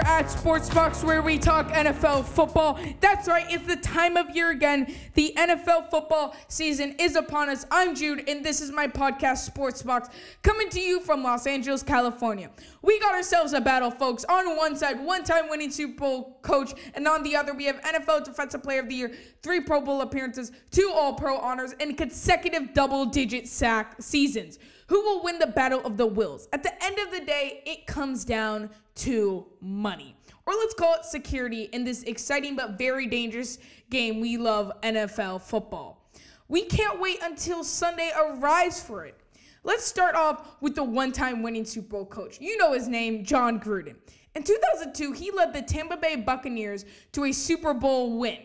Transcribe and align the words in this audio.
at 0.00 0.26
Sportsbox 0.26 1.04
where 1.04 1.20
we 1.20 1.38
talk 1.38 1.68
NFL 1.68 2.24
football. 2.24 2.78
That's 3.00 3.28
right, 3.28 3.44
it's 3.50 3.66
the 3.66 3.76
time 3.76 4.16
of 4.16 4.30
year 4.34 4.50
again. 4.50 4.94
The 5.14 5.34
NFL 5.36 5.90
football 5.90 6.34
season 6.48 6.94
is 6.98 7.16
upon 7.16 7.48
us. 7.48 7.66
I'm 7.70 7.94
Jude, 7.94 8.28
and 8.28 8.44
this 8.44 8.60
is 8.60 8.72
my 8.72 8.86
podcast, 8.86 9.50
Sportsbox, 9.50 10.10
coming 10.42 10.68
to 10.70 10.80
you 10.80 11.00
from 11.00 11.22
Los 11.22 11.46
Angeles, 11.46 11.82
California. 11.82 12.50
We 12.82 12.98
got 13.00 13.14
ourselves 13.14 13.52
a 13.52 13.60
battle, 13.60 13.90
folks. 13.90 14.24
On 14.24 14.56
one 14.56 14.76
side, 14.76 15.04
one 15.04 15.24
time 15.24 15.48
winning 15.48 15.70
Super 15.70 15.98
Bowl 15.98 16.38
coach, 16.42 16.72
and 16.94 17.06
on 17.06 17.22
the 17.22 17.36
other, 17.36 17.52
we 17.52 17.64
have 17.64 17.80
NFL 17.82 18.24
Defensive 18.24 18.62
Player 18.62 18.80
of 18.80 18.88
the 18.88 18.94
Year, 18.94 19.12
three 19.42 19.60
Pro 19.60 19.80
Bowl 19.80 20.00
appearances, 20.00 20.52
two 20.70 20.90
All 20.94 21.14
Pro 21.14 21.36
honors, 21.36 21.74
and 21.80 21.96
consecutive 21.96 22.72
double 22.74 23.06
digit 23.06 23.48
sack 23.48 23.96
seasons. 24.00 24.58
Who 24.90 25.00
will 25.02 25.22
win 25.22 25.38
the 25.38 25.46
battle 25.46 25.80
of 25.84 25.96
the 25.96 26.06
wills? 26.06 26.48
At 26.52 26.64
the 26.64 26.84
end 26.84 26.98
of 26.98 27.12
the 27.12 27.24
day, 27.24 27.62
it 27.64 27.86
comes 27.86 28.24
down 28.24 28.70
to 29.00 29.46
money. 29.60 30.16
Or 30.46 30.54
let's 30.54 30.74
call 30.74 30.94
it 30.94 31.04
security 31.04 31.64
in 31.72 31.84
this 31.84 32.02
exciting 32.04 32.56
but 32.56 32.78
very 32.78 33.06
dangerous 33.06 33.58
game 33.90 34.20
we 34.20 34.36
love 34.36 34.72
NFL 34.82 35.42
football. 35.42 36.08
We 36.48 36.62
can't 36.62 37.00
wait 37.00 37.18
until 37.22 37.62
Sunday 37.62 38.10
arrives 38.18 38.82
for 38.82 39.04
it. 39.06 39.16
Let's 39.62 39.84
start 39.84 40.14
off 40.14 40.56
with 40.60 40.74
the 40.74 40.82
one 40.82 41.12
time 41.12 41.42
winning 41.42 41.64
Super 41.64 41.88
Bowl 41.88 42.06
coach. 42.06 42.40
You 42.40 42.56
know 42.56 42.72
his 42.72 42.88
name, 42.88 43.24
Jon 43.24 43.60
Gruden. 43.60 43.96
In 44.34 44.42
2002, 44.42 45.12
he 45.12 45.30
led 45.30 45.52
the 45.52 45.62
Tampa 45.62 45.96
Bay 45.96 46.16
Buccaneers 46.16 46.84
to 47.12 47.24
a 47.24 47.32
Super 47.32 47.74
Bowl 47.74 48.18
win. 48.18 48.38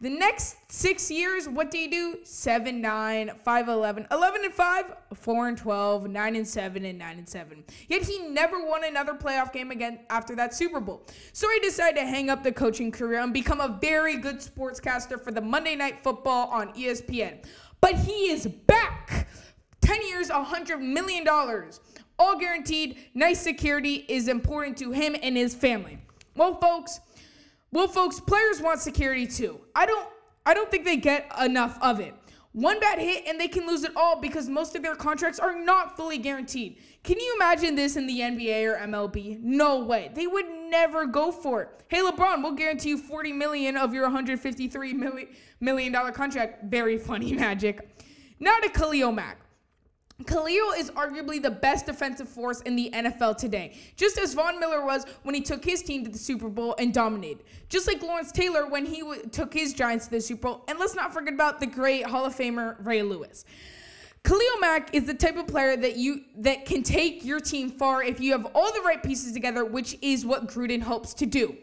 The 0.00 0.10
next 0.10 0.58
six 0.70 1.10
years, 1.10 1.48
what 1.48 1.72
do 1.72 1.78
you 1.78 1.90
do? 1.90 2.18
7, 2.22 2.80
9, 2.80 3.32
5, 3.42 3.68
11, 3.68 4.06
11 4.12 4.44
and 4.44 4.54
5, 4.54 4.96
4 5.12 5.48
and 5.48 5.58
12, 5.58 6.08
9 6.08 6.36
and 6.36 6.46
7, 6.46 6.84
and 6.84 6.98
9 6.98 7.18
and 7.18 7.28
7. 7.28 7.64
Yet 7.88 8.02
he 8.02 8.28
never 8.28 8.64
won 8.64 8.84
another 8.84 9.14
playoff 9.14 9.52
game 9.52 9.72
again 9.72 9.98
after 10.08 10.36
that 10.36 10.54
Super 10.54 10.78
Bowl. 10.78 11.04
So 11.32 11.50
he 11.50 11.58
decided 11.58 11.96
to 11.98 12.06
hang 12.06 12.30
up 12.30 12.44
the 12.44 12.52
coaching 12.52 12.92
career 12.92 13.18
and 13.18 13.32
become 13.32 13.60
a 13.60 13.76
very 13.80 14.16
good 14.18 14.36
sportscaster 14.36 15.20
for 15.20 15.32
the 15.32 15.40
Monday 15.40 15.74
Night 15.74 16.04
Football 16.04 16.46
on 16.46 16.72
ESPN. 16.74 17.44
But 17.80 17.96
he 17.96 18.30
is 18.30 18.46
back. 18.46 19.26
10 19.80 20.06
years, 20.06 20.30
$100 20.30 20.80
million. 20.80 21.26
All 22.20 22.38
guaranteed, 22.38 22.98
nice 23.14 23.40
security 23.40 24.04
is 24.08 24.28
important 24.28 24.76
to 24.76 24.92
him 24.92 25.16
and 25.20 25.36
his 25.36 25.56
family. 25.56 25.98
Well, 26.36 26.54
folks, 26.60 27.00
well, 27.70 27.88
folks, 27.88 28.20
players 28.20 28.60
want 28.60 28.80
security 28.80 29.26
too. 29.26 29.60
I 29.74 29.86
don't 29.86 30.08
I 30.46 30.54
don't 30.54 30.70
think 30.70 30.84
they 30.84 30.96
get 30.96 31.30
enough 31.42 31.78
of 31.82 32.00
it. 32.00 32.14
One 32.52 32.80
bad 32.80 32.98
hit 32.98 33.26
and 33.26 33.38
they 33.38 33.48
can 33.48 33.66
lose 33.66 33.84
it 33.84 33.92
all 33.94 34.20
because 34.20 34.48
most 34.48 34.74
of 34.74 34.82
their 34.82 34.94
contracts 34.94 35.38
are 35.38 35.54
not 35.54 35.96
fully 35.96 36.16
guaranteed. 36.16 36.78
Can 37.04 37.20
you 37.20 37.34
imagine 37.36 37.74
this 37.74 37.96
in 37.96 38.06
the 38.06 38.20
NBA 38.20 38.64
or 38.64 38.78
MLB? 38.78 39.40
No 39.40 39.84
way. 39.84 40.10
They 40.14 40.26
would 40.26 40.46
never 40.70 41.06
go 41.06 41.30
for 41.30 41.62
it. 41.62 41.84
Hey 41.88 42.02
LeBron, 42.02 42.42
we'll 42.42 42.52
guarantee 42.52 42.90
you 42.90 42.98
40 42.98 43.32
million 43.32 43.76
of 43.76 43.92
your 43.92 44.04
153 44.04 44.94
million 45.60 45.92
dollar 45.92 46.12
contract. 46.12 46.64
Very 46.64 46.96
funny 46.96 47.32
magic. 47.34 47.86
Now 48.40 48.58
to 48.58 48.70
Khalil 48.70 49.12
Mack. 49.12 49.38
Khalil 50.26 50.72
is 50.76 50.90
arguably 50.90 51.40
the 51.40 51.50
best 51.50 51.86
defensive 51.86 52.28
force 52.28 52.60
in 52.62 52.74
the 52.74 52.90
NFL 52.92 53.36
today, 53.36 53.76
just 53.96 54.18
as 54.18 54.34
Von 54.34 54.58
Miller 54.58 54.84
was 54.84 55.04
when 55.22 55.32
he 55.32 55.40
took 55.40 55.64
his 55.64 55.80
team 55.80 56.02
to 56.04 56.10
the 56.10 56.18
Super 56.18 56.48
Bowl 56.48 56.74
and 56.78 56.92
dominated. 56.92 57.44
Just 57.68 57.86
like 57.86 58.02
Lawrence 58.02 58.32
Taylor 58.32 58.66
when 58.66 58.84
he 58.84 59.00
w- 59.00 59.22
took 59.30 59.54
his 59.54 59.72
Giants 59.72 60.06
to 60.06 60.10
the 60.10 60.20
Super 60.20 60.48
Bowl. 60.48 60.64
And 60.66 60.78
let's 60.80 60.96
not 60.96 61.14
forget 61.14 61.34
about 61.34 61.60
the 61.60 61.66
great 61.66 62.04
Hall 62.04 62.24
of 62.24 62.34
Famer 62.34 62.84
Ray 62.84 63.02
Lewis. 63.02 63.44
Khalil 64.24 64.58
Mack 64.60 64.92
is 64.92 65.04
the 65.04 65.14
type 65.14 65.36
of 65.36 65.46
player 65.46 65.76
that 65.76 65.96
you 65.96 66.24
that 66.38 66.66
can 66.66 66.82
take 66.82 67.24
your 67.24 67.38
team 67.38 67.70
far 67.70 68.02
if 68.02 68.18
you 68.18 68.32
have 68.32 68.46
all 68.56 68.72
the 68.72 68.80
right 68.80 69.00
pieces 69.00 69.32
together, 69.32 69.64
which 69.64 69.96
is 70.02 70.26
what 70.26 70.48
Gruden 70.48 70.82
hopes 70.82 71.14
to 71.14 71.26
do. 71.26 71.56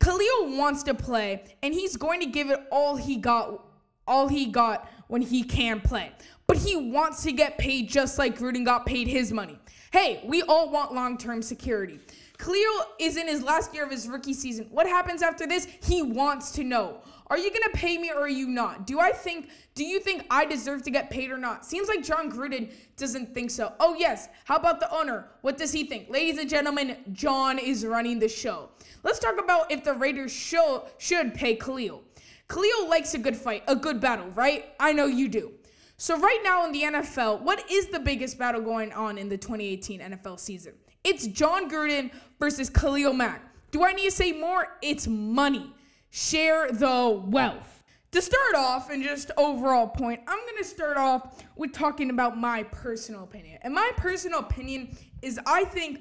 Khalil 0.00 0.58
wants 0.58 0.82
to 0.82 0.94
play, 0.94 1.44
and 1.62 1.72
he's 1.72 1.96
going 1.96 2.20
to 2.20 2.26
give 2.26 2.50
it 2.50 2.60
all 2.70 2.94
he 2.96 3.16
got 3.16 3.64
all 4.06 4.28
he 4.28 4.46
got 4.46 4.90
when 5.08 5.22
he 5.22 5.42
can 5.42 5.80
play 5.80 6.12
but 6.52 6.60
he 6.60 6.76
wants 6.76 7.22
to 7.22 7.32
get 7.32 7.56
paid 7.56 7.88
just 7.88 8.18
like 8.18 8.38
Gruden 8.38 8.62
got 8.62 8.84
paid 8.84 9.08
his 9.08 9.32
money. 9.32 9.58
Hey, 9.90 10.22
we 10.26 10.42
all 10.42 10.68
want 10.68 10.92
long 10.92 11.16
term 11.16 11.40
security. 11.40 11.98
Khalil 12.36 12.84
is 12.98 13.16
in 13.16 13.26
his 13.26 13.42
last 13.42 13.72
year 13.72 13.84
of 13.84 13.90
his 13.90 14.06
rookie 14.06 14.34
season. 14.34 14.66
What 14.70 14.86
happens 14.86 15.22
after 15.22 15.46
this? 15.46 15.66
He 15.82 16.02
wants 16.02 16.50
to 16.52 16.62
know. 16.62 17.00
Are 17.28 17.38
you 17.38 17.48
going 17.48 17.62
to 17.62 17.70
pay 17.70 17.96
me 17.96 18.10
or 18.10 18.20
are 18.20 18.28
you 18.28 18.48
not? 18.48 18.86
Do 18.86 19.00
I 19.00 19.12
think 19.12 19.48
do 19.74 19.82
you 19.82 19.98
think 19.98 20.26
I 20.30 20.44
deserve 20.44 20.82
to 20.82 20.90
get 20.90 21.08
paid 21.08 21.30
or 21.30 21.38
not? 21.38 21.64
Seems 21.64 21.88
like 21.88 22.04
Jon 22.04 22.30
Gruden 22.30 22.70
doesn't 22.98 23.32
think 23.32 23.50
so. 23.50 23.72
Oh 23.80 23.94
yes, 23.94 24.28
how 24.44 24.56
about 24.56 24.78
the 24.78 24.94
owner? 24.94 25.28
What 25.40 25.56
does 25.56 25.72
he 25.72 25.84
think? 25.84 26.10
Ladies 26.10 26.38
and 26.38 26.50
gentlemen, 26.50 26.98
Jon 27.12 27.58
is 27.58 27.86
running 27.86 28.18
the 28.18 28.28
show. 28.28 28.68
Let's 29.04 29.18
talk 29.18 29.40
about 29.42 29.72
if 29.72 29.84
the 29.84 29.94
Raiders 29.94 30.32
show, 30.32 30.86
should 30.98 31.32
pay 31.32 31.56
Khalil. 31.56 32.02
Khalil 32.48 32.88
likes 32.88 33.14
a 33.14 33.18
good 33.18 33.36
fight, 33.36 33.62
a 33.66 33.76
good 33.76 34.00
battle, 34.00 34.28
right? 34.30 34.66
I 34.78 34.92
know 34.92 35.06
you 35.06 35.28
do. 35.28 35.52
So, 35.96 36.18
right 36.18 36.40
now 36.42 36.64
in 36.66 36.72
the 36.72 36.82
NFL, 36.82 37.42
what 37.42 37.70
is 37.70 37.86
the 37.88 38.00
biggest 38.00 38.38
battle 38.38 38.60
going 38.60 38.92
on 38.92 39.18
in 39.18 39.28
the 39.28 39.38
2018 39.38 40.00
NFL 40.00 40.40
season? 40.40 40.74
It's 41.04 41.26
Jon 41.28 41.70
Gruden 41.70 42.10
versus 42.38 42.68
Khalil 42.68 43.12
Mack. 43.12 43.42
Do 43.70 43.84
I 43.84 43.92
need 43.92 44.06
to 44.06 44.10
say 44.10 44.32
more? 44.32 44.78
It's 44.82 45.06
money. 45.06 45.72
Share 46.10 46.70
the 46.70 47.22
wealth. 47.24 47.84
To 48.10 48.20
start 48.20 48.54
off, 48.54 48.90
and 48.90 49.02
just 49.02 49.30
overall 49.38 49.88
point, 49.88 50.20
I'm 50.26 50.38
to 50.62 50.68
start 50.68 50.96
off 50.96 51.42
with 51.56 51.72
talking 51.72 52.10
about 52.10 52.38
my 52.38 52.62
personal 52.64 53.24
opinion. 53.24 53.58
And 53.62 53.74
my 53.74 53.90
personal 53.96 54.40
opinion 54.40 54.96
is 55.22 55.40
I 55.46 55.64
think 55.64 56.00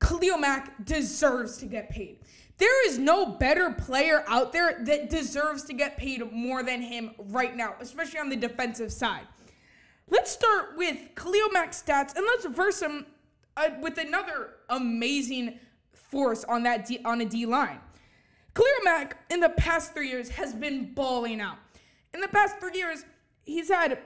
Khalil 0.00 0.38
Mack 0.38 0.84
deserves 0.84 1.56
to 1.58 1.66
get 1.66 1.90
paid. 1.90 2.20
There 2.58 2.88
is 2.88 2.98
no 2.98 3.26
better 3.26 3.70
player 3.70 4.24
out 4.26 4.52
there 4.52 4.78
that 4.84 5.10
deserves 5.10 5.64
to 5.64 5.74
get 5.74 5.96
paid 5.96 6.32
more 6.32 6.62
than 6.62 6.80
him 6.80 7.12
right 7.18 7.54
now, 7.54 7.74
especially 7.80 8.18
on 8.18 8.30
the 8.30 8.36
defensive 8.36 8.92
side. 8.92 9.26
Let's 10.08 10.30
start 10.30 10.76
with 10.76 11.14
Khalil 11.16 11.50
Mack's 11.52 11.82
stats 11.82 12.14
and 12.14 12.24
let's 12.24 12.46
verse 12.46 12.80
him 12.80 13.06
uh, 13.56 13.70
with 13.82 13.98
another 13.98 14.54
amazing 14.70 15.58
force 15.92 16.44
on 16.44 16.62
that 16.62 16.86
D, 16.86 17.00
on 17.04 17.20
a 17.20 17.24
D 17.24 17.44
line. 17.44 17.80
Khalil 18.54 18.70
Mack 18.84 19.18
in 19.30 19.40
the 19.40 19.50
past 19.50 19.92
three 19.92 20.08
years 20.08 20.30
has 20.30 20.54
been 20.54 20.94
balling 20.94 21.40
out. 21.40 21.58
In 22.14 22.20
the 22.20 22.28
past 22.28 22.58
three 22.58 22.78
years, 22.78 23.04
he's 23.44 23.68
had 23.68 23.98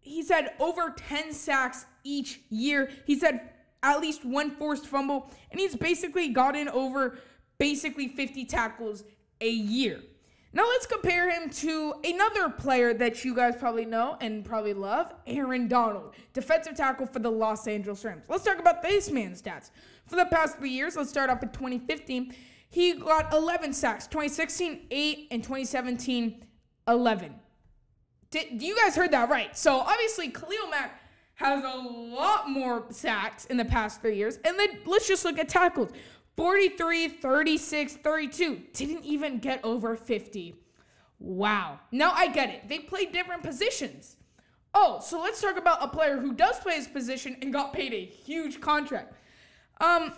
he's 0.00 0.30
had 0.30 0.52
over 0.60 0.90
10 0.90 1.32
sacks 1.32 1.86
each 2.04 2.40
year. 2.50 2.90
He's 3.06 3.22
had 3.22 3.50
at 3.82 4.00
least 4.00 4.24
one 4.24 4.50
forced 4.50 4.86
fumble, 4.86 5.30
and 5.50 5.58
he's 5.58 5.74
basically 5.74 6.28
gotten 6.28 6.68
over 6.68 7.18
basically 7.58 8.08
50 8.08 8.44
tackles 8.44 9.04
a 9.40 9.50
year. 9.50 10.00
Now 10.54 10.64
let's 10.64 10.84
compare 10.84 11.30
him 11.30 11.48
to 11.48 11.94
another 12.04 12.50
player 12.50 12.92
that 12.94 13.24
you 13.24 13.34
guys 13.34 13.56
probably 13.56 13.86
know 13.86 14.18
and 14.20 14.44
probably 14.44 14.74
love, 14.74 15.10
Aaron 15.26 15.66
Donald, 15.66 16.14
defensive 16.34 16.76
tackle 16.76 17.06
for 17.06 17.20
the 17.20 17.30
Los 17.30 17.66
Angeles 17.66 18.04
Rams. 18.04 18.24
Let's 18.28 18.44
talk 18.44 18.58
about 18.58 18.82
this 18.82 19.10
man's 19.10 19.40
stats. 19.40 19.70
For 20.06 20.16
the 20.16 20.26
past 20.26 20.58
three 20.58 20.70
years, 20.70 20.94
let's 20.96 21.08
start 21.08 21.30
off 21.30 21.40
with 21.40 21.52
2015. 21.52 22.34
He 22.68 22.94
got 22.94 23.32
11 23.32 23.72
sacks, 23.72 24.06
2016, 24.06 24.86
8, 24.90 25.28
and 25.30 25.42
2017, 25.42 26.44
11. 26.88 27.34
Did, 28.30 28.62
you 28.62 28.76
guys 28.76 28.94
heard 28.94 29.10
that 29.12 29.30
right? 29.30 29.56
So 29.56 29.78
obviously, 29.78 30.28
Khalil 30.28 30.68
Mack 30.70 31.00
has 31.34 31.64
a 31.64 31.76
lot 31.76 32.50
more 32.50 32.84
sacks 32.90 33.46
in 33.46 33.56
the 33.56 33.64
past 33.64 34.00
three 34.00 34.16
years. 34.16 34.38
And 34.44 34.58
then 34.58 34.68
let's 34.86 35.08
just 35.08 35.24
look 35.24 35.38
at 35.38 35.48
tackles. 35.48 35.90
43, 36.36 37.08
36, 37.08 37.96
32. 37.96 38.62
Didn't 38.72 39.04
even 39.04 39.38
get 39.38 39.60
over 39.64 39.96
50. 39.96 40.54
Wow. 41.18 41.80
Now 41.90 42.12
I 42.12 42.28
get 42.28 42.50
it. 42.50 42.68
They 42.68 42.80
play 42.80 43.06
different 43.06 43.42
positions. 43.42 44.16
Oh, 44.74 45.00
so 45.00 45.20
let's 45.20 45.40
talk 45.40 45.58
about 45.58 45.82
a 45.82 45.88
player 45.88 46.18
who 46.18 46.32
does 46.32 46.58
play 46.58 46.76
his 46.76 46.88
position 46.88 47.36
and 47.42 47.52
got 47.52 47.72
paid 47.72 47.92
a 47.92 48.04
huge 48.04 48.60
contract. 48.60 49.14
Um, 49.80 50.14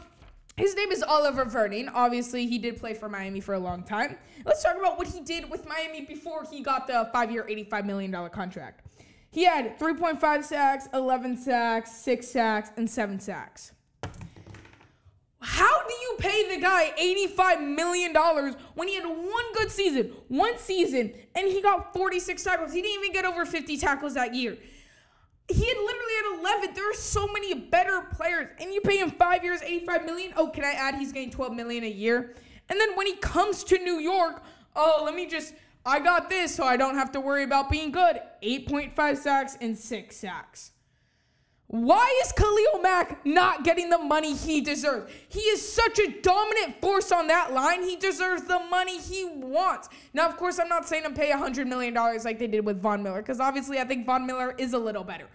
his 0.56 0.76
name 0.76 0.92
is 0.92 1.02
Olivier 1.02 1.44
Vernon. 1.46 1.88
Obviously, 1.88 2.46
he 2.46 2.58
did 2.58 2.78
play 2.78 2.94
for 2.94 3.08
Miami 3.08 3.40
for 3.40 3.54
a 3.54 3.58
long 3.58 3.82
time. 3.82 4.16
Let's 4.44 4.62
talk 4.62 4.76
about 4.78 4.96
what 4.96 5.08
he 5.08 5.20
did 5.20 5.50
with 5.50 5.66
Miami 5.66 6.02
before 6.02 6.44
he 6.48 6.62
got 6.62 6.86
the 6.86 7.08
five 7.12 7.32
year, 7.32 7.44
$85 7.48 7.84
million 7.84 8.30
contract. 8.30 8.86
He 9.30 9.44
had 9.44 9.76
3.5 9.80 10.44
sacks, 10.44 10.88
11 10.94 11.38
sacks, 11.38 11.90
6 11.96 12.28
sacks, 12.28 12.70
and 12.76 12.88
7 12.88 13.18
sacks. 13.18 13.72
Pay 16.18 16.54
the 16.54 16.60
guy 16.60 16.92
$85 17.00 17.74
million 17.74 18.14
when 18.74 18.88
he 18.88 18.94
had 18.94 19.04
one 19.04 19.52
good 19.54 19.70
season, 19.70 20.12
one 20.28 20.58
season, 20.58 21.12
and 21.34 21.48
he 21.48 21.60
got 21.60 21.92
46 21.92 22.42
tackles? 22.42 22.72
He 22.72 22.82
didn't 22.82 23.00
even 23.00 23.12
get 23.12 23.24
over 23.24 23.44
50 23.44 23.76
tackles 23.76 24.14
that 24.14 24.34
year. 24.34 24.56
He 25.48 25.66
had 25.66 25.76
literally 25.76 26.12
had 26.16 26.40
11. 26.40 26.74
There 26.74 26.90
are 26.90 26.94
so 26.94 27.26
many 27.26 27.54
better 27.54 28.00
players, 28.12 28.48
and 28.58 28.72
you 28.72 28.80
pay 28.80 28.98
him 28.98 29.10
five 29.10 29.44
years, 29.44 29.62
85 29.62 30.04
million. 30.06 30.32
Oh, 30.36 30.48
can 30.48 30.64
I 30.64 30.72
add 30.72 30.94
he's 30.94 31.12
getting 31.12 31.30
12 31.30 31.52
million 31.54 31.84
a 31.84 31.90
year? 31.90 32.34
And 32.70 32.80
then 32.80 32.96
when 32.96 33.06
he 33.06 33.16
comes 33.16 33.62
to 33.64 33.78
New 33.78 33.98
York, 33.98 34.42
oh, 34.74 35.02
let 35.04 35.14
me 35.14 35.26
just, 35.26 35.54
I 35.84 36.00
got 36.00 36.30
this, 36.30 36.54
so 36.54 36.64
I 36.64 36.76
don't 36.76 36.94
have 36.94 37.12
to 37.12 37.20
worry 37.20 37.42
about 37.44 37.70
being 37.70 37.90
good. 37.90 38.20
8.5 38.42 39.18
sacks 39.18 39.58
and 39.60 39.76
six 39.76 40.16
sacks. 40.16 40.70
Why 41.66 42.20
is 42.22 42.30
Khalil 42.32 42.82
Mack 42.82 43.24
not 43.24 43.64
getting 43.64 43.88
the 43.88 43.98
money 43.98 44.34
he 44.34 44.60
deserves? 44.60 45.10
He 45.28 45.40
is 45.40 45.66
such 45.66 45.98
a 45.98 46.20
dominant 46.20 46.80
force 46.80 47.10
on 47.10 47.26
that 47.28 47.52
line. 47.52 47.82
He 47.82 47.96
deserves 47.96 48.42
the 48.44 48.60
money 48.70 49.00
he 49.00 49.24
wants. 49.24 49.88
Now, 50.12 50.28
of 50.28 50.36
course, 50.36 50.58
I'm 50.58 50.68
not 50.68 50.86
saying 50.86 51.04
to 51.04 51.10
pay 51.10 51.30
$100 51.30 51.66
million 51.66 51.94
like 51.94 52.38
they 52.38 52.46
did 52.46 52.64
with 52.66 52.80
Von 52.80 53.02
Miller, 53.02 53.22
because 53.22 53.40
obviously 53.40 53.80
I 53.80 53.84
think 53.84 54.04
Von 54.04 54.26
Miller 54.26 54.54
is 54.58 54.74
a 54.74 54.78
little 54.78 55.04
better. 55.04 55.26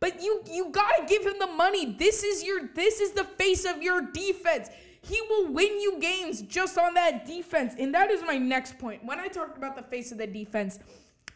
But 0.00 0.22
you 0.22 0.42
you 0.50 0.70
gotta 0.70 1.04
give 1.06 1.24
him 1.24 1.34
the 1.38 1.46
money. 1.46 1.92
This 1.92 2.24
is 2.24 2.42
your 2.42 2.70
this 2.74 3.00
is 3.00 3.12
the 3.12 3.24
face 3.24 3.66
of 3.66 3.82
your 3.82 4.00
defense. 4.00 4.70
He 5.02 5.20
will 5.28 5.52
win 5.52 5.80
you 5.80 5.98
games 6.00 6.42
just 6.42 6.78
on 6.78 6.94
that 6.94 7.26
defense. 7.26 7.74
And 7.78 7.94
that 7.94 8.10
is 8.10 8.22
my 8.22 8.38
next 8.38 8.78
point. 8.78 9.04
When 9.04 9.18
I 9.18 9.28
talked 9.28 9.56
about 9.56 9.76
the 9.76 9.82
face 9.82 10.10
of 10.10 10.18
the 10.18 10.26
defense, 10.26 10.78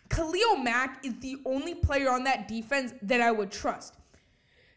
Khalil 0.08 0.56
Mack 0.56 1.04
is 1.04 1.14
the 1.20 1.36
only 1.44 1.74
player 1.74 2.10
on 2.10 2.24
that 2.24 2.48
defense 2.48 2.94
that 3.02 3.20
I 3.20 3.30
would 3.30 3.50
trust. 3.50 3.94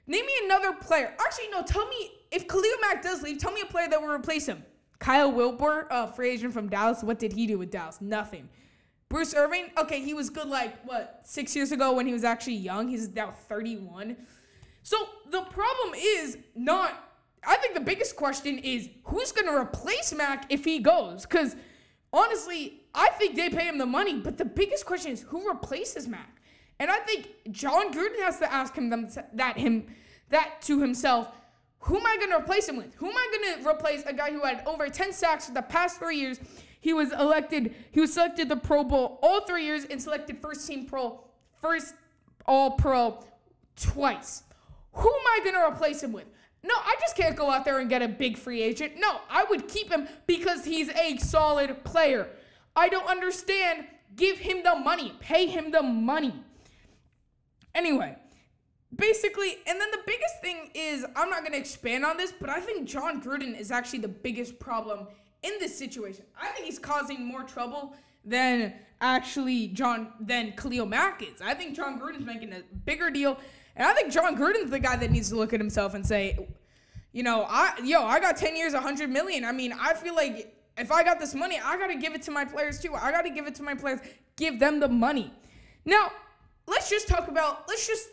Name 0.07 0.25
me 0.25 0.33
another 0.45 0.73
player. 0.73 1.13
Actually, 1.19 1.49
no, 1.51 1.63
tell 1.63 1.87
me 1.87 2.11
if 2.31 2.47
Khalil 2.47 2.77
Mack 2.81 3.03
does 3.03 3.21
leave, 3.21 3.37
tell 3.37 3.51
me 3.51 3.61
a 3.61 3.65
player 3.65 3.89
that 3.89 4.01
will 4.01 4.09
replace 4.09 4.45
him. 4.45 4.63
Kyle 4.99 5.31
Wilber, 5.31 5.87
a 5.91 6.07
free 6.07 6.31
agent 6.31 6.53
from 6.53 6.69
Dallas. 6.69 7.03
What 7.03 7.19
did 7.19 7.33
he 7.33 7.45
do 7.45 7.57
with 7.57 7.69
Dallas? 7.69 7.99
Nothing. 8.01 8.49
Bruce 9.09 9.33
Irvin. 9.33 9.69
okay, 9.77 10.01
he 10.01 10.13
was 10.13 10.29
good 10.29 10.47
like 10.47 10.83
what 10.85 11.21
six 11.23 11.55
years 11.55 11.71
ago 11.71 11.93
when 11.93 12.05
he 12.07 12.13
was 12.13 12.23
actually 12.23 12.55
young. 12.55 12.87
He's 12.87 13.07
now 13.09 13.31
31. 13.31 14.17
So 14.83 14.97
the 15.29 15.41
problem 15.41 15.93
is 15.95 16.37
not. 16.55 17.03
I 17.45 17.55
think 17.57 17.73
the 17.73 17.81
biggest 17.81 18.15
question 18.15 18.57
is 18.57 18.89
who's 19.05 19.31
going 19.31 19.47
to 19.47 19.55
replace 19.55 20.13
Mack 20.13 20.51
if 20.51 20.65
he 20.65 20.79
goes? 20.79 21.25
Because 21.25 21.55
honestly, 22.11 22.81
I 22.93 23.09
think 23.11 23.35
they 23.35 23.49
pay 23.49 23.67
him 23.67 23.77
the 23.77 23.85
money. 23.85 24.19
But 24.19 24.37
the 24.37 24.45
biggest 24.45 24.85
question 24.85 25.11
is 25.11 25.21
who 25.21 25.47
replaces 25.47 26.07
Mack? 26.07 26.36
And 26.79 26.91
I 26.91 26.97
think 26.99 27.29
Jon 27.51 27.91
Gruden 27.91 28.19
has 28.19 28.39
to 28.39 28.51
ask 28.51 28.75
him 28.75 28.89
them, 28.89 29.09
that 29.33 29.57
him 29.57 29.87
that 30.29 30.61
to 30.63 30.79
himself. 30.79 31.31
Who 31.81 31.97
am 31.97 32.05
I 32.05 32.17
going 32.17 32.31
to 32.31 32.37
replace 32.37 32.67
him 32.67 32.75
with? 32.75 32.93
Who 32.95 33.07
am 33.07 33.15
I 33.15 33.37
going 33.37 33.63
to 33.63 33.69
replace 33.69 34.03
a 34.05 34.13
guy 34.13 34.31
who 34.31 34.41
had 34.41 34.63
over 34.65 34.89
10 34.89 35.13
sacks 35.13 35.47
for 35.47 35.53
the 35.53 35.61
past 35.61 35.99
three 35.99 36.17
years? 36.17 36.39
He 36.79 36.93
was 36.93 37.11
elected, 37.13 37.73
he 37.91 38.01
was 38.01 38.13
selected 38.13 38.49
the 38.49 38.55
Pro 38.55 38.83
Bowl 38.83 39.19
all 39.21 39.41
three 39.41 39.65
years 39.65 39.85
and 39.85 40.01
selected 40.01 40.41
first 40.41 40.67
team 40.67 40.85
pro, 40.85 41.23
first 41.61 41.95
all 42.45 42.71
pro 42.71 43.23
twice. 43.75 44.43
Who 44.93 45.07
am 45.07 45.27
I 45.27 45.39
going 45.43 45.55
to 45.55 45.67
replace 45.67 46.03
him 46.03 46.11
with? 46.11 46.25
No, 46.63 46.73
I 46.75 46.95
just 46.99 47.15
can't 47.15 47.35
go 47.35 47.49
out 47.49 47.65
there 47.65 47.79
and 47.79 47.89
get 47.89 48.01
a 48.01 48.07
big 48.07 48.37
free 48.37 48.61
agent. 48.61 48.93
No, 48.97 49.21
I 49.29 49.45
would 49.45 49.67
keep 49.67 49.89
him 49.89 50.07
because 50.25 50.65
he's 50.65 50.89
a 50.89 51.17
solid 51.17 51.83
player. 51.83 52.27
I 52.75 52.89
don't 52.89 53.07
understand. 53.07 53.85
Give 54.15 54.37
him 54.37 54.63
the 54.63 54.75
money, 54.75 55.13
pay 55.19 55.45
him 55.45 55.71
the 55.71 55.83
money. 55.83 56.33
Anyway, 57.77 58.15
basically, 58.95 59.59
and 59.67 59.79
then 59.79 59.91
the 59.91 59.99
biggest 60.07 60.41
thing 60.41 60.71
is 60.73 61.05
I'm 61.15 61.29
not 61.29 61.41
going 61.41 61.51
to 61.51 61.59
expand 61.59 62.03
on 62.03 62.17
this, 62.17 62.33
but 62.37 62.49
I 62.49 62.59
think 62.59 62.87
Jon 62.87 63.21
Gruden 63.21 63.57
is 63.57 63.69
actually 63.69 63.99
the 63.99 64.07
biggest 64.07 64.59
problem 64.59 65.05
in 65.43 65.53
this 65.59 65.77
situation. 65.77 66.25
I 66.41 66.47
think 66.47 66.65
he's 66.65 66.79
causing 66.79 67.23
more 67.23 67.43
trouble 67.43 67.95
than 68.25 68.73
actually 68.99 69.67
John 69.67 70.07
than 70.19 70.53
Khalil 70.53 70.87
Mack 70.87 71.21
is. 71.21 71.39
I 71.39 71.53
think 71.53 71.75
Jon 71.75 71.99
Gruden's 71.99 72.25
making 72.25 72.51
a 72.51 72.63
bigger 72.85 73.11
deal, 73.11 73.37
and 73.75 73.87
I 73.87 73.93
think 73.93 74.11
Jon 74.11 74.35
Gruden's 74.35 74.71
the 74.71 74.79
guy 74.79 74.95
that 74.95 75.11
needs 75.11 75.29
to 75.29 75.35
look 75.35 75.53
at 75.53 75.59
himself 75.59 75.93
and 75.93 76.03
say, 76.03 76.47
you 77.11 77.21
know, 77.21 77.45
I 77.47 77.79
yo, 77.83 78.03
I 78.03 78.19
got 78.19 78.37
10 78.37 78.55
years, 78.55 78.73
100 78.73 79.07
million. 79.07 79.45
I 79.45 79.51
mean, 79.51 79.71
I 79.79 79.93
feel 79.93 80.15
like 80.15 80.55
if 80.79 80.91
I 80.91 81.03
got 81.03 81.19
this 81.19 81.35
money, 81.35 81.59
I 81.63 81.77
got 81.77 81.87
to 81.87 81.95
give 81.95 82.15
it 82.15 82.23
to 82.23 82.31
my 82.31 82.43
players 82.43 82.79
too. 82.79 82.95
I 82.95 83.11
got 83.11 83.21
to 83.21 83.29
give 83.29 83.45
it 83.45 83.53
to 83.55 83.63
my 83.63 83.75
players. 83.75 83.99
Give 84.35 84.59
them 84.59 84.79
the 84.79 84.89
money. 84.89 85.31
Now, 85.85 86.11
let's 86.67 86.89
just 86.89 87.07
talk 87.07 87.27
about 87.27 87.67
let's 87.67 87.87
just, 87.87 88.09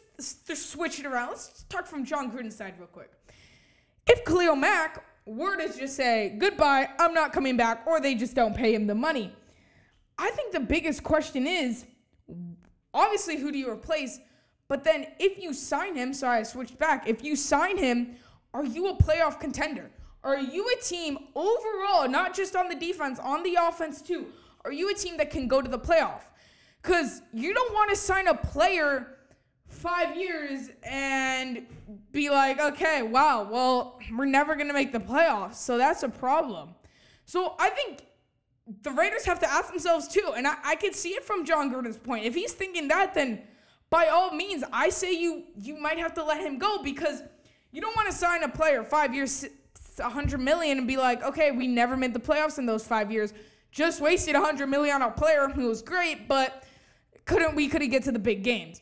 switch 0.71 1.01
it 1.01 1.07
around. 1.07 1.31
Let's 1.31 1.65
talk 1.69 1.87
from 1.87 2.05
Jon 2.05 2.31
Gruden's 2.31 2.57
side 2.57 2.75
real 2.79 2.87
quick. 2.87 3.11
If 4.07 4.25
Khalil 4.25 4.55
Mack 4.55 5.05
were 5.27 5.57
to 5.57 5.77
just 5.77 5.97
say, 5.97 6.37
goodbye, 6.39 6.89
I'm 6.99 7.15
not 7.15 7.33
coming 7.33 7.57
back, 7.57 7.85
or 7.87 8.01
they 8.01 8.15
just 8.15 8.35
don't 8.35 8.55
pay 8.55 8.75
him 8.75 8.87
the 8.87 8.95
money. 8.95 9.33
I 10.19 10.31
think 10.31 10.53
the 10.53 10.61
biggest 10.61 11.03
question 11.03 11.47
is 11.47 11.85
obviously, 12.93 13.37
who 13.39 13.51
do 13.51 13.59
you 13.59 13.69
replace? 13.69 14.21
But 14.69 14.85
then 14.85 15.09
if 15.19 15.43
you 15.43 15.53
sign 15.53 15.97
him, 15.97 16.15
sorry, 16.15 16.39
I 16.39 16.43
switched 16.45 16.79
back. 16.79 17.09
If 17.09 17.25
you 17.25 17.37
sign 17.37 17.77
him, 17.77 18.17
are 18.53 18.65
you 18.65 18.89
a 18.89 18.97
playoff 18.97 19.41
contender? 19.41 19.91
Are 20.23 20.39
you 20.39 20.67
a 20.79 20.83
team 20.83 21.19
overall, 21.35 22.09
not 22.09 22.35
just 22.35 22.57
on 22.57 22.69
the 22.69 22.75
defense, 22.75 23.19
on 23.19 23.43
the 23.43 23.59
offense 23.61 24.01
too? 24.01 24.27
Are 24.65 24.73
you 24.73 24.91
a 24.91 24.95
team 24.95 25.17
that 25.19 25.31
can 25.31 25.49
go 25.49 25.61
to 25.61 25.69
the 25.69 25.79
playoff? 25.79 26.23
Because 26.85 27.23
you 27.33 27.55
don't 27.55 27.73
want 27.73 27.89
to 27.91 27.97
sign 27.97 28.29
a 28.29 28.35
player 28.35 29.17
five 29.69 30.17
years 30.19 30.69
and 30.83 31.67
be 32.13 32.29
like, 32.29 32.61
okay, 32.61 33.03
wow, 33.03 33.49
well, 33.51 33.99
we're 34.15 34.27
never 34.27 34.55
going 34.55 34.69
to 34.69 34.75
make 34.75 34.93
the 34.93 35.01
playoffs. 35.01 35.55
So 35.55 35.79
that's 35.79 36.03
a 36.03 36.11
problem. 36.11 36.75
So 37.25 37.55
I 37.59 37.71
think 37.71 38.05
the 38.83 38.91
Raiders 38.91 39.25
have 39.25 39.41
to 39.41 39.51
ask 39.51 39.71
themselves 39.71 40.09
too. 40.09 40.35
And 40.37 40.47
I, 40.47 40.57
I 40.63 40.75
can 40.77 40.93
see 40.93 41.11
it 41.11 41.25
from 41.25 41.47
Jon 41.47 41.73
Gruden's 41.73 41.97
point. 41.97 42.27
If 42.27 42.35
he's 42.35 42.53
thinking 42.53 42.89
that, 42.89 43.15
then 43.15 43.43
by 43.89 44.09
all 44.09 44.33
means, 44.33 44.63
I 44.71 44.91
say 44.91 45.13
you 45.13 45.45
you 45.57 45.79
might 45.79 45.99
have 45.99 46.13
to 46.15 46.25
let 46.25 46.41
him 46.41 46.59
go 46.59 46.83
because 46.83 47.23
you 47.73 47.81
don't 47.81 47.97
want 47.97 48.11
to 48.11 48.15
sign 48.15 48.43
a 48.43 48.49
player 48.49 48.85
five 48.85 49.15
years, 49.15 49.47
100 49.97 50.39
million, 50.39 50.79
and 50.79 50.87
be 50.87 50.99
like, 50.99 51.23
okay, 51.23 51.51
we 51.51 51.67
never 51.67 51.97
made 51.97 52.13
the 52.13 52.21
playoffs 52.21 52.59
in 52.59 52.67
those 52.67 52.87
five 52.87 53.11
years. 53.11 53.33
Just 53.71 54.01
wasted 54.01 54.35
100 54.35 54.67
million 54.67 54.97
on 54.97 55.03
a 55.03 55.11
player 55.11 55.49
who 55.49 55.69
was 55.69 55.83
great, 55.83 56.29
but 56.29 56.65
couldn't 57.25 57.55
we 57.55 57.69
couldn't 57.69 57.91
get 57.91 58.05
to 58.05 58.13
the 58.13 58.19
big 58.19 58.43
games. 58.43 58.81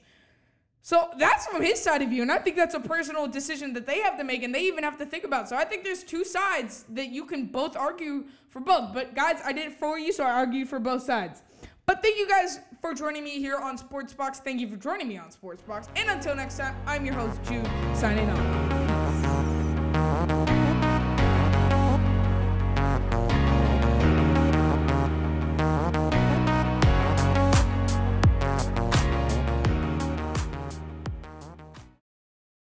So 0.84 1.10
that's 1.16 1.46
from 1.46 1.62
his 1.62 1.80
side 1.80 2.02
of 2.02 2.10
view, 2.10 2.22
and 2.22 2.32
I 2.32 2.38
think 2.38 2.56
that's 2.56 2.74
a 2.74 2.80
personal 2.80 3.28
decision 3.28 3.72
that 3.74 3.86
they 3.86 4.00
have 4.00 4.18
to 4.18 4.24
make, 4.24 4.42
and 4.42 4.52
they 4.52 4.62
even 4.62 4.82
have 4.82 4.98
to 4.98 5.06
think 5.06 5.22
about. 5.22 5.48
So 5.48 5.54
I 5.56 5.64
think 5.64 5.84
there's 5.84 6.02
two 6.02 6.24
sides 6.24 6.84
that 6.88 7.10
you 7.10 7.24
can 7.24 7.46
both 7.46 7.76
argue 7.76 8.24
for 8.48 8.58
both. 8.58 8.92
But 8.92 9.14
guys, 9.14 9.40
I 9.44 9.52
did 9.52 9.66
it 9.70 9.78
for 9.78 9.96
you, 9.96 10.12
so 10.12 10.24
I 10.24 10.32
argued 10.32 10.68
for 10.68 10.80
both 10.80 11.02
sides. 11.02 11.42
But 11.86 12.02
thank 12.02 12.18
you 12.18 12.28
guys 12.28 12.58
for 12.80 12.94
joining 12.94 13.22
me 13.22 13.38
here 13.38 13.58
on 13.58 13.78
Sportsbox. 13.78 14.36
Thank 14.36 14.60
you 14.60 14.68
for 14.68 14.76
joining 14.76 15.06
me 15.06 15.18
on 15.18 15.30
Sportsbox. 15.30 15.86
And 15.94 16.10
until 16.10 16.34
next 16.34 16.58
time, 16.58 16.74
I'm 16.86 17.04
your 17.04 17.14
host 17.14 17.40
Jude, 17.44 17.68
signing 17.94 18.28
off. 18.30 19.01